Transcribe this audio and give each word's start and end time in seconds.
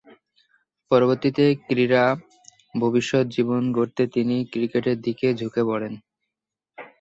পরবর্তীতে 0.91 1.43
ক্রীড়া 1.65 2.05
ভবিষ্যৎ 2.75 3.25
জীবন 3.27 3.61
গড়তে 3.71 4.03
তিনি 4.15 4.35
ক্রিকেটের 4.51 4.97
দিকে 5.05 5.27
ঝুঁকে 5.39 5.61
পড়েন। 5.69 5.93